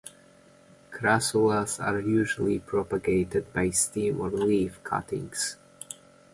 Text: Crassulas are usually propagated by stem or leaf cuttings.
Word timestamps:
Crassulas 0.91 1.79
are 1.79 1.99
usually 1.99 2.57
propagated 2.57 3.53
by 3.53 3.69
stem 3.69 4.19
or 4.19 4.31
leaf 4.31 4.83
cuttings. 4.83 5.57